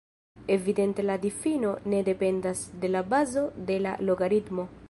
Evidente 0.53 1.03
la 1.05 1.17
difino 1.25 1.75
ne 1.95 2.01
dependas 2.09 2.65
de 2.85 2.89
la 2.95 3.03
bazo 3.15 3.47
de 3.73 3.79
la 3.85 3.97
logaritmo. 4.09 4.67